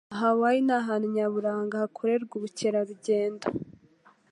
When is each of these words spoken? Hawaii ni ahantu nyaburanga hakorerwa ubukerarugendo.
Hawaii 0.19 0.61
ni 0.65 0.73
ahantu 0.81 1.05
nyaburanga 1.15 1.75
hakorerwa 1.81 2.33
ubukerarugendo. 2.37 3.45